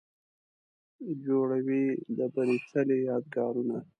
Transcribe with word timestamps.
جوړوي 1.25 1.85
د 2.17 2.19
بري 2.33 2.57
څلې، 2.69 2.97
یادګارونه 3.09 3.77